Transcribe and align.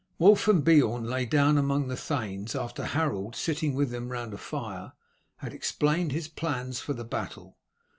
Wulf 0.17 0.47
and 0.47 0.63
Beorn 0.65 1.03
lay 1.07 1.27
down 1.27 1.59
among 1.59 1.87
the 1.87 1.95
thanes, 1.95 2.55
after 2.55 2.85
Harold, 2.85 3.35
sitting 3.35 3.75
with 3.75 3.91
them 3.91 4.09
round 4.09 4.33
a 4.33 4.37
fire, 4.39 4.93
had 5.37 5.53
explained 5.53 6.11
his 6.11 6.27
plans 6.27 6.79
for 6.79 6.93
the 6.93 7.05
battle. 7.05 7.59